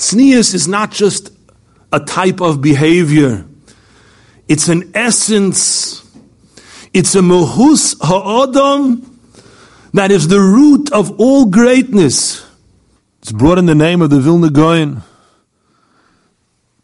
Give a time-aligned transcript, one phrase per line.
[0.00, 1.30] Tznius is not just
[1.92, 3.44] a type of behavior.
[4.48, 6.00] It's an essence.
[6.94, 9.06] It's a mohus ha'odam
[9.92, 12.46] that is the root of all greatness.
[13.18, 15.02] It's brought in the name of the Vilna Gaon.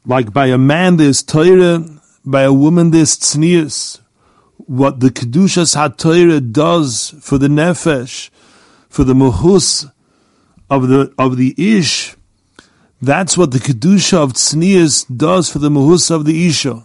[0.05, 1.89] Like by a man there's Torah,
[2.23, 3.99] by a woman there's tznius.
[4.59, 8.29] What the Kedushas HaTorah does for the nefesh,
[8.91, 9.91] for the mohus
[10.69, 12.15] of the, of the ish,
[13.01, 16.85] that's what the Kedusha of tznius does for the mohus of the isha.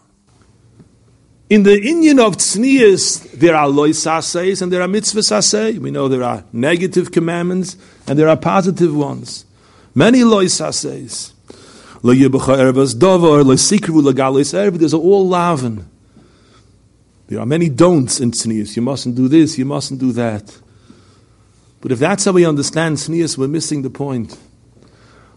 [1.49, 5.77] In the Inyan of tznius, there are lois and there are mitzvahs asay.
[5.77, 7.75] We know there are negative commandments
[8.07, 9.45] and there are positive ones.
[9.93, 11.33] Many lois erv,
[14.79, 15.85] there's all laven.
[17.27, 18.75] There are many don'ts in tznius.
[18.75, 20.57] You mustn't do this, you mustn't do that.
[21.79, 24.37] But if that's how we understand tznius, we're missing the point.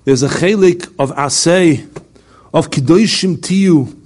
[0.04, 1.86] There's a chelik of asay,
[2.52, 4.00] of kiddushim tiyu,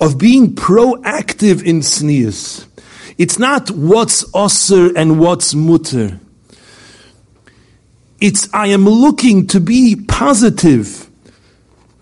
[0.00, 2.66] of being proactive in sneers.
[3.18, 6.18] It's not what's osir and what's mutter.
[8.20, 11.06] It's I am looking to be positive,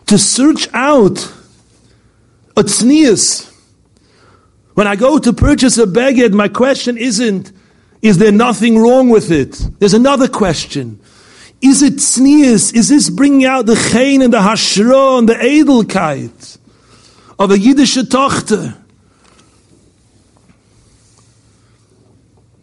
[0.06, 1.32] to search out
[2.56, 3.52] a tznius.
[4.74, 7.50] When I go to purchase a beged, my question isn't,
[8.02, 9.64] is there nothing wrong with it?
[9.78, 11.00] There's another question.
[11.62, 12.74] Is it tznius?
[12.74, 16.58] Is this bringing out the chein and the hashra and the edelkeit
[17.38, 18.76] of a Yiddish tochter?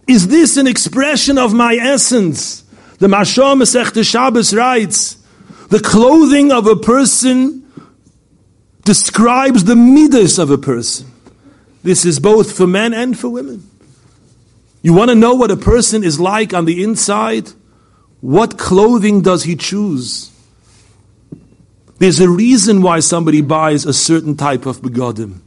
[0.06, 2.64] Is this an expression of my essence?
[2.98, 5.16] The Mashal Masech Shabbos writes,
[5.70, 7.64] the clothing of a person
[8.84, 11.10] describes the midas of a person.
[11.84, 13.70] This is both for men and for women.
[14.82, 17.52] You want to know what a person is like on the inside?
[18.22, 20.32] What clothing does he choose?
[21.98, 25.40] There's a reason why somebody buys a certain type of begodim.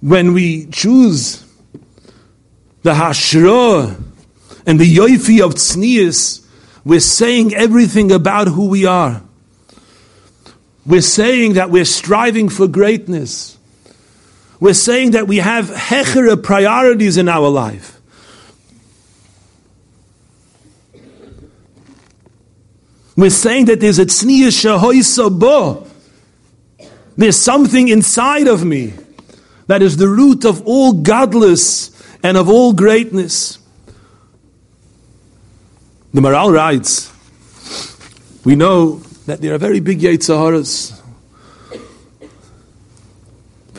[0.00, 1.44] When we choose
[2.82, 4.00] the hashra
[4.66, 6.46] and the yoifi of tznius,
[6.84, 9.22] we're saying everything about who we are.
[10.84, 13.58] We're saying that we're striving for greatness.
[14.62, 18.00] We're saying that we have hechere priorities in our life.
[23.16, 25.90] We're saying that there's a tzniya shahoy
[27.16, 28.94] There's something inside of me
[29.66, 31.90] that is the root of all gadlus
[32.22, 33.58] and of all greatness.
[36.14, 37.12] The Maharal writes,
[38.44, 41.01] we know that there are very big Yetzirahs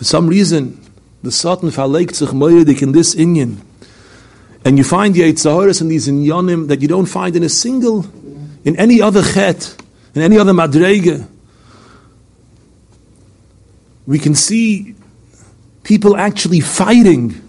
[0.04, 0.82] for some reason,
[1.24, 3.56] the Satan verlegt sich moiridik in this Inyan.
[4.66, 8.06] And you find the Yitzharis and these Inyanim that you don't find in a single,
[8.66, 9.82] in any other chet,
[10.14, 11.26] in any other madrega.
[14.06, 14.94] We can see
[15.84, 17.42] people actually fighting,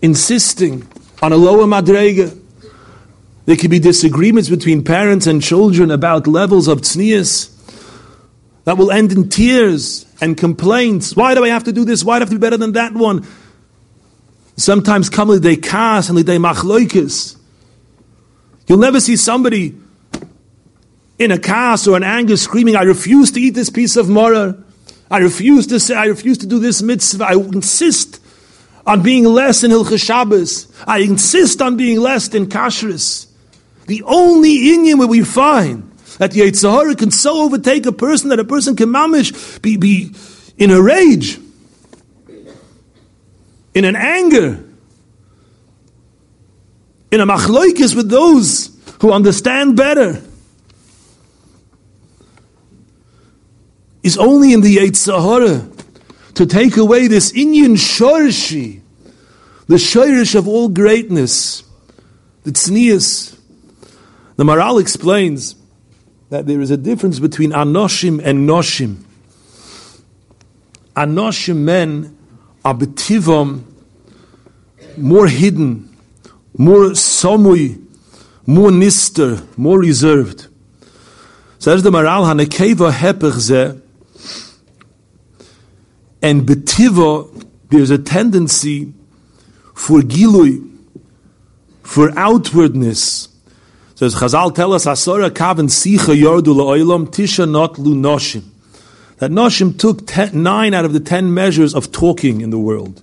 [0.00, 0.86] insisting
[1.20, 2.38] on a lower madrega.
[3.46, 7.49] There could be disagreements between parents and children about levels of tznius
[8.64, 11.16] that will end in tears and complaints.
[11.16, 12.04] Why do I have to do this?
[12.04, 13.26] Why do I have to be better than that one?
[14.56, 17.36] Sometimes come they kas and they machloikis.
[18.66, 19.74] You'll never see somebody
[21.20, 24.64] in a kas or an anger screaming, I refuse to eat this piece of maror.
[25.10, 27.24] I refuse to say, I refuse to do this mitzvah.
[27.24, 28.20] I insist
[28.86, 30.72] on being less in Hilchah Shabbos.
[30.86, 33.26] I insist on being less in Kashrus.
[33.86, 35.89] The only Inyan where we find
[36.20, 39.78] that the Yetzer Hara can so overtake a person that a person can mamish be,
[39.78, 40.14] be
[40.58, 41.38] in a rage,
[43.72, 44.62] in an anger,
[47.10, 48.70] in a machloikis with those
[49.00, 50.20] who understand better.
[54.02, 55.66] Is only in the Yetzer Hara
[56.34, 58.82] to take away this Inyan shorshi,
[59.68, 61.64] the shirish of all greatness,
[62.44, 63.38] the tznius.
[64.36, 65.54] The Maharal explains
[66.30, 69.02] that there is a difference between anoshim and noshim.
[70.96, 72.16] Anoshim men
[72.64, 73.64] are betivom
[74.96, 75.94] more hidden,
[76.56, 77.84] more somui,
[78.46, 80.46] more nister, more reserved.
[81.58, 83.80] Says the Maharal Hanekeva hepech
[86.22, 88.92] and betivo there's a tendency
[89.74, 90.66] for gilui,
[91.82, 93.28] for outwardness,
[94.00, 98.44] Says Chazal tell us Asora Kavan Sicha Yordu La'olam Tisha Not Lu Noshim.
[99.18, 103.02] That Noshim took ten, nine out of the ten measures of talking in the world.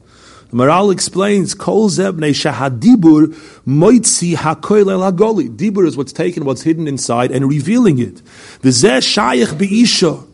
[0.49, 3.27] The Maharal explains, Kol zebne shahadibur
[3.67, 5.11] moitzi hakoil el.
[5.11, 8.15] Dibur is what's taken, what's hidden inside, and revealing it.
[8.63, 10.25] V'zeh shayach be'isha,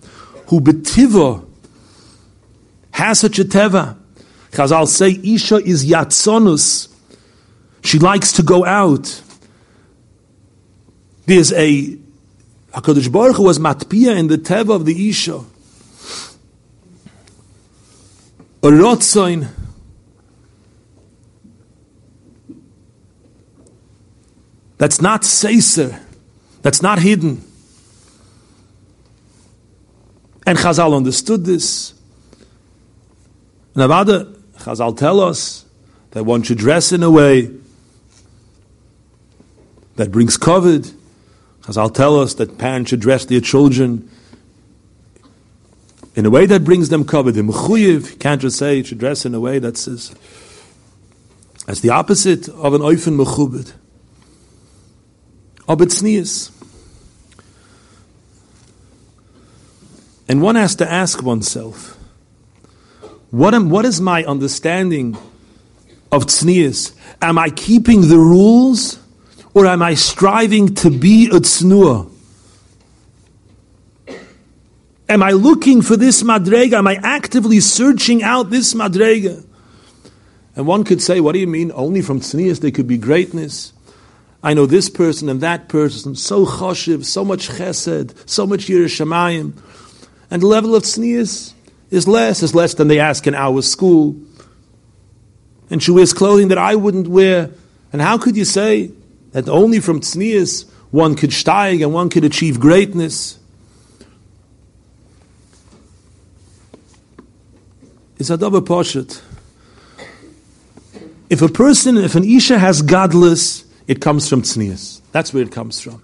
[0.48, 1.46] who betiva,
[2.92, 3.98] has such a teva.
[4.52, 6.88] Chazal say, Isha is yatsonus.
[7.84, 9.22] She likes to go out.
[11.26, 11.98] There's a
[12.74, 15.42] HaKadosh Baruch Hu was matpia in the teva of the Isha.
[18.64, 19.50] A rotzoin,
[24.84, 25.98] That's not Seiser.
[26.62, 27.42] That's not hidden.
[30.46, 31.94] And Chazal understood this.
[33.76, 35.64] Navada, Chazal tell us
[36.12, 37.50] that one should dress in a way
[39.96, 40.92] that brings covered.
[41.64, 44.10] Chazal tell us that parents should dress their children
[46.16, 47.38] in a way that brings them covered.
[47.38, 50.14] In Mechuyev, can't just say you should dress in a way that says,
[51.66, 53.74] that's the opposite of an oifen mechubed.
[55.68, 56.52] Aber tznius.
[60.28, 61.98] And one has to ask oneself,
[63.32, 65.18] what, am, what is my understanding
[66.12, 66.94] of tznius?
[67.22, 69.00] Am I keeping the rules
[69.54, 72.10] or am I striving to be a tznuah?
[75.10, 76.74] Am I looking for this madrega?
[76.74, 79.46] Am I actively searching out this madrega?
[80.56, 81.72] And one could say, what do you mean?
[81.74, 83.74] Only from tznius there could be greatness.
[84.42, 89.00] I know this person and that person, so choshev, so much chesed, so much yiras
[89.00, 89.54] shamayim.
[90.30, 91.54] And the level of tznius
[91.92, 94.16] is less, is less than they ask in our school.
[95.70, 97.52] And she wears clothing that I wouldn't wear.
[97.92, 98.92] And how could you say
[99.34, 103.38] that only from tznius one could steig and one could achieve greatness?
[108.18, 109.22] It's a double poshet.
[111.30, 115.02] If a person, if an Isha has gadlus, it comes from tznius.
[115.12, 116.02] That's where it comes from.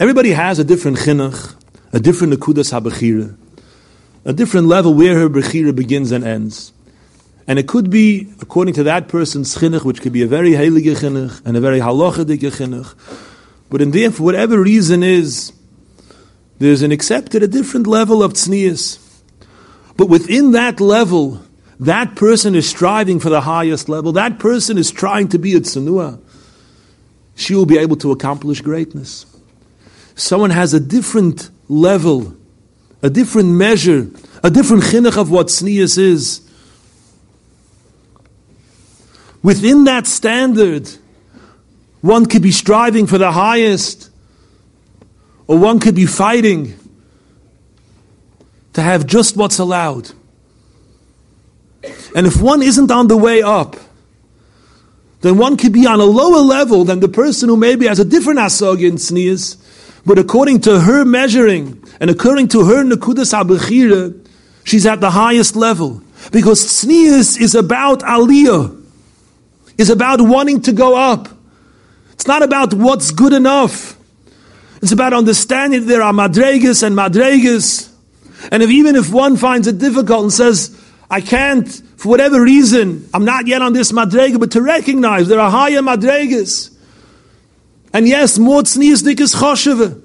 [0.00, 1.54] Everybody has a different chinuch,
[1.92, 3.36] a different nekudas habechira,
[4.24, 6.72] a different level where her bechira begins and ends.
[7.46, 10.96] And it could be, according to that person's chinuch, which could be a very heilige
[10.96, 12.94] chinuch and a very halachidik chinuch.
[13.68, 15.52] But in there, for whatever reason is,
[16.58, 18.98] there's an accepted, a different level of tznius.
[19.96, 21.42] But within that level,
[21.80, 24.12] that person is striving for the highest level.
[24.12, 26.20] That person is trying to be a tsanua
[27.34, 29.26] she will be able to accomplish greatness.
[30.14, 32.36] Someone has a different level,
[33.02, 34.08] a different measure,
[34.42, 36.41] a different chinuch of what tznius is.
[39.42, 40.88] Within that standard,
[42.00, 44.10] one could be striving for the highest,
[45.46, 46.78] or one could be fighting
[48.72, 50.10] to have just what's allowed.
[52.14, 53.76] And if one isn't on the way up,
[55.22, 58.04] then one could be on a lower level than the person who maybe has a
[58.04, 59.56] different asog in tznius,
[60.04, 64.18] but according to her measuring and according to her nekudas abechira,
[64.64, 66.02] she's at the highest level.
[66.32, 68.81] Because tznius is about aliyah,
[69.82, 71.28] is about wanting to go up.
[72.12, 73.98] It's not about what's good enough.
[74.80, 77.92] It's about understanding there are madregas and madregas.
[78.50, 80.80] And if even if one finds it difficult and says,
[81.10, 85.40] I can't, for whatever reason, I'm not yet on this madrega, but to recognize there
[85.40, 86.74] are higher madregas.
[87.92, 90.00] And yes, more is chosheva.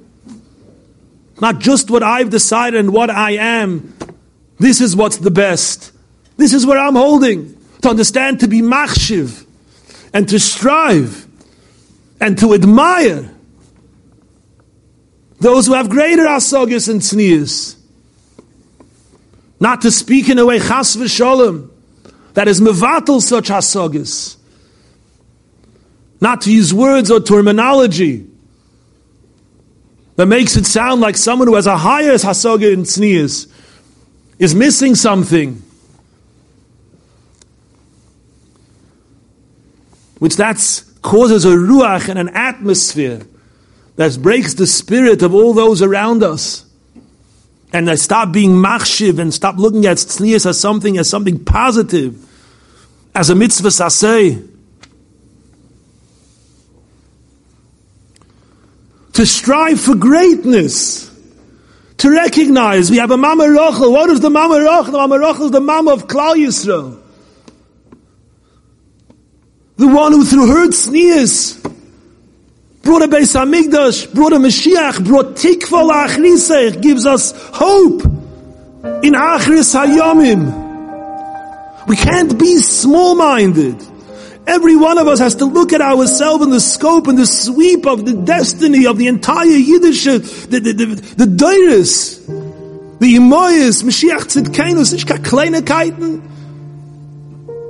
[1.39, 3.95] Not just what I've decided and what I am.
[4.59, 5.91] This is what's the best.
[6.35, 7.55] This is where I'm holding.
[7.83, 9.46] To understand, to be machshiv,
[10.17, 11.27] and to strive,
[12.19, 13.29] and to admire
[15.39, 17.75] those who have greater asogis and tznius.
[19.59, 21.69] Not to speak in a way chas v'sholem
[22.33, 24.37] that is mevatel such hasogis.
[26.19, 28.25] Not to use words or terminology
[30.15, 33.47] that makes it sound like someone who has a higher hasoga in tznius
[34.39, 35.61] is missing something.
[40.19, 43.21] Which that's causes a ruach and an atmosphere
[43.95, 46.67] that breaks the spirit of all those around us
[47.73, 52.25] and I stop being machshiv and stop looking at tznius as something as something positive,
[53.13, 54.47] as a mitzvah saseh.
[59.13, 61.11] To strive for greatness,
[61.97, 63.91] to recognize we have a Mama Rochel.
[63.91, 64.85] What is the Mama Rochel?
[64.85, 67.01] The Mama Rochel is the Mama of Klal Yisrael.
[69.77, 71.61] The one who through her tznius
[72.81, 78.03] brought a Beis Hamikdash, brought a Mashiach, brought Tikva la'achrisech, gives us hope
[79.03, 80.65] in Achris Hayomim.
[81.87, 83.85] We can't be small-minded.
[84.47, 87.85] Every one of us has to look at ourselves in the scope and the sweep
[87.85, 90.19] of the destiny of the entire Yiddish, the,
[90.49, 92.25] the, the, the Deiris,
[92.97, 96.36] the Imoyes, Mashiach Tzidkenu, such Kleinigkeiten.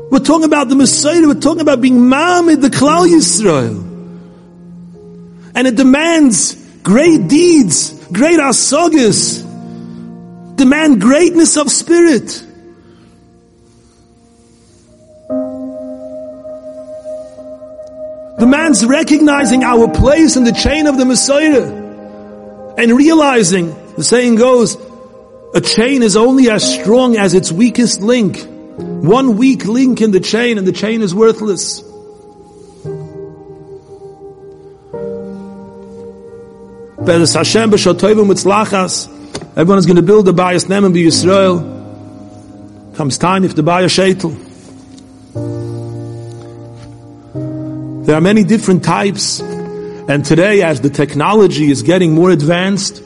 [0.09, 3.83] We're talking about the Messiah, we're talking about being Mamid, the Klal Yisrael.
[5.53, 9.43] And it demands great deeds, great asagas,
[10.55, 12.43] demand greatness of spirit.
[18.39, 21.63] The man's recognizing our place in the chain of the Messiah
[22.77, 24.77] and realizing, the saying goes,
[25.53, 28.56] a chain is only as strong as its weakest link.
[28.77, 31.81] One weak link in the chain and the chain is worthless.
[37.33, 42.95] Hashem Everyone is going to build a bias Neman be Yisrael.
[42.95, 44.45] Comes time if the bias Shetel.
[48.05, 52.99] There are many different types, and today, as the technology is getting more advanced,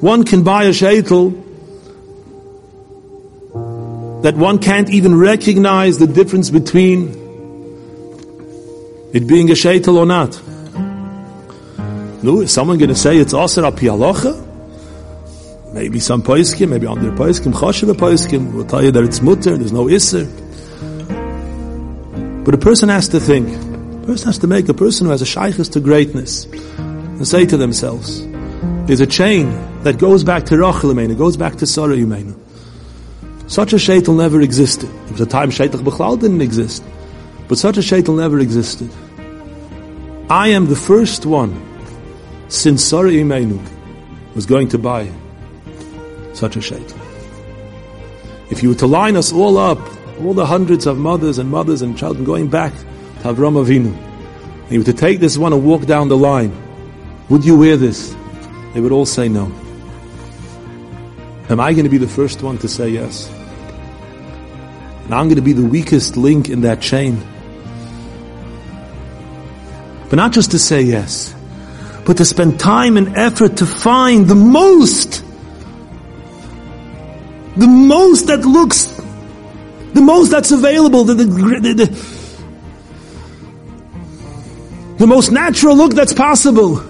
[0.00, 1.47] one can buy a shaitel
[4.22, 7.08] that one can't even recognize the difference between
[9.12, 10.40] it being a shaitel or not.
[12.22, 14.44] No, is someone going to say it's also a pialocha?
[15.72, 19.72] Maybe some poiskim, maybe under poiskim, choshev poiskim will tell you that it's mutter, there's
[19.72, 20.26] no isser.
[22.44, 23.48] But a person has to think
[24.08, 27.44] A person has to make a person who has a shaykhis to greatness and say
[27.44, 28.26] to themselves,
[28.86, 29.50] there's a chain
[29.82, 32.34] that goes back to Rachel Imenu, goes back to Sarah Imenu.
[33.48, 34.90] Such a shaitel never existed.
[34.90, 36.84] There was a time shaitel b'chlal didn't exist.
[37.48, 38.90] But such a shaitel never existed.
[40.28, 41.64] I am the first one
[42.48, 43.58] since Sarah Imenu
[44.34, 45.10] was going to buy
[46.34, 46.98] such a shaitel.
[48.50, 49.80] If you were to line us all up,
[50.20, 52.74] all the hundreds of mothers and mothers and children going back
[53.22, 53.96] to Avram Avinu.
[54.64, 56.52] And you were to take this one and walk down the line.
[57.30, 58.14] Would you wear this?
[58.74, 59.46] They would all say no.
[61.48, 63.37] Am I going to be the first one to say yes?
[65.08, 67.18] And I'm going to be the weakest link in that chain.
[70.10, 71.34] But not just to say yes,
[72.04, 75.24] but to spend time and effort to find the most,
[77.56, 78.84] the most that looks,
[79.94, 81.86] the most that's available, the, the, the,
[84.98, 86.80] the most natural look that's possible?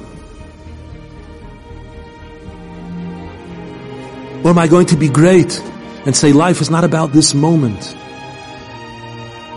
[4.45, 5.61] Or am I going to be great
[6.05, 7.97] and say life is not about this moment?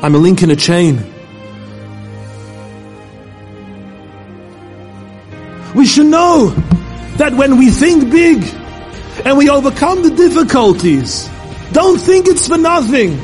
[0.03, 0.97] I'm a link in a chain.
[5.75, 6.49] We should know
[7.17, 8.43] that when we think big
[9.23, 11.29] and we overcome the difficulties,
[11.71, 13.15] don't think it's for nothing.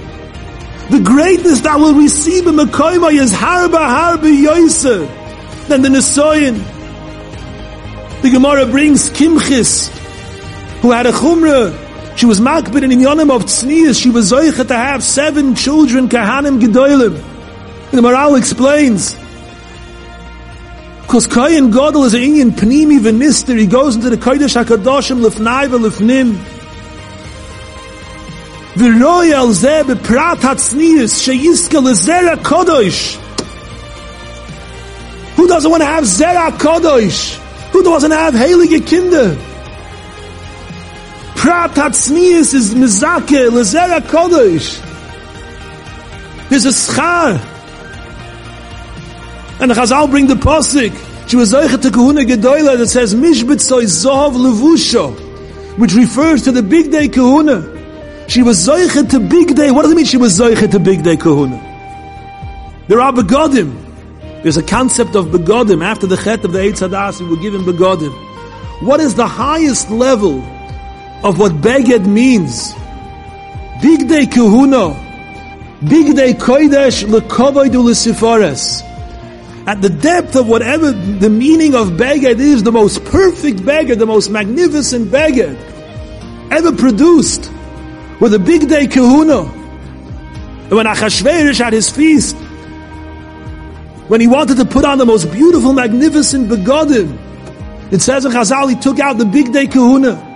[0.91, 5.07] The greatness that we'll receive in Mekoima is harba harba yoiser
[5.67, 6.61] than the Nisoyan.
[8.21, 9.89] The Gemara brings Kimchis,
[10.81, 11.86] who had a chumrah.
[12.17, 14.01] She was makbid in Yonim of Tznius.
[14.01, 17.15] She was zoicha to have seven children, Kahanim Gedolim.
[17.91, 19.13] The Maharal explains,
[21.03, 25.69] because Kohen Gadol is an Inyan Pnimi Venister, he goes into the Kodesh HaKadoshim Lefnai
[25.69, 26.35] Lefnim.
[28.73, 33.23] V'roi al zeh beprat hatznius sheyiska lezera kodosh
[35.37, 37.35] who doesn't want to have Zera Kodosh?
[37.71, 39.37] Who doesn't have Heilige Kinder?
[41.37, 44.83] Prat Hatznius is Mizake, Lezera Kodesh.
[46.49, 47.39] There's a schar.
[49.61, 51.29] And the Chazal bring the posik.
[51.29, 55.13] She was Zoichet to Kahuna Gedoyla that says Mishbet Soy Zohav Levusho,
[55.77, 58.27] which refers to the bigdei Kahuna.
[58.27, 59.73] She was Zoichet to bigdei.
[59.73, 61.57] What does it mean she was Zoichet to bigdei Kahuna?
[62.87, 64.41] There are begodim.
[64.41, 65.83] There's a concept of begodim.
[65.83, 68.13] After the chet of the Eitz Hadas, we were given begodim.
[68.81, 70.41] What is the highest level
[71.23, 72.73] of what beged means?
[73.81, 74.95] Bigdei kahuna.
[75.81, 78.83] Bigdei kodesh lekovoidu lesifares.
[79.67, 84.05] At the depth of whatever the meaning of beged is, the most perfect beged, the
[84.05, 85.57] most magnificent beged
[86.51, 87.51] ever produced,
[88.19, 89.41] with a bigdei kahuna.
[89.41, 92.35] And when Achashverosh at his feast,
[94.07, 97.17] when he wanted to put on the most beautiful, magnificent begodim.
[97.91, 100.26] It says in Chazal, he took out the bigdei kahuna.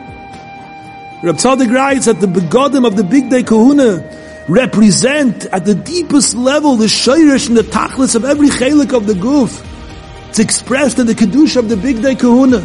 [1.23, 4.03] Reb Tzadok writes that the begodim of the bigdei kahuna
[4.47, 9.13] represent at the deepest level the shayrish and the tachlis of every chelik of the
[9.13, 9.63] goof.
[10.29, 12.61] It's expressed in the kedusha of the bigdei kahuna.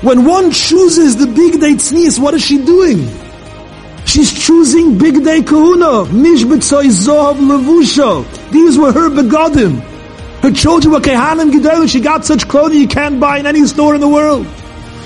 [0.00, 3.06] When one chooses the bigdei tznius, what is she doing?
[4.06, 6.10] She's choosing bigdei kahuna.
[6.10, 8.50] Mishbetzoy zohav levusha.
[8.52, 9.80] These were her begodim.
[10.40, 11.90] Her children were kehanim gedolim.
[11.90, 14.46] She got such clothing you can't buy in any store in the world.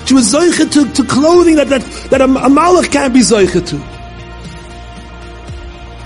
[0.05, 1.81] She was zoichet to, to clothing that, that,
[2.11, 3.77] that a, a malach can't be zoichet to.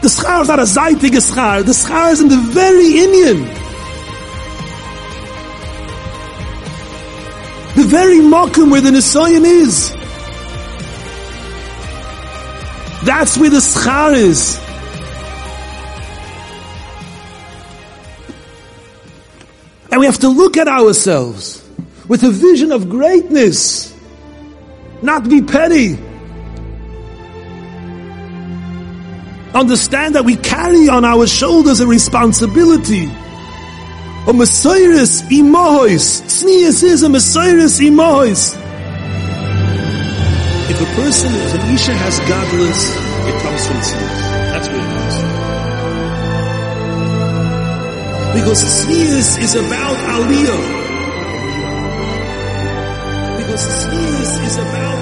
[0.02, 1.66] The schar is not a zaitig schar.
[1.66, 3.44] The schar is in the very Inyan.
[7.76, 9.92] The very mokum where the Nisayan is.
[13.06, 14.58] That's where the schar is.
[19.92, 21.69] And we have to look at ourselves
[22.10, 23.96] with a vision of greatness,
[25.02, 25.98] not be petty.
[29.54, 33.06] Understand that we carry on our shoulders a responsibility.
[33.06, 36.22] A Messiris imohos.
[36.24, 38.58] Tznius is a Messiris imohos.
[40.70, 42.96] If a person, if an Isha has gadlus,
[43.30, 44.20] it comes from tznius.
[44.52, 45.16] That's what it comes
[48.36, 50.79] Because tznius is about aliyah.
[53.60, 54.99] This is about.